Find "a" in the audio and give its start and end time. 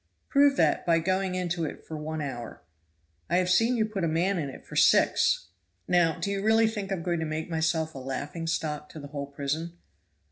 4.03-4.07, 7.93-7.99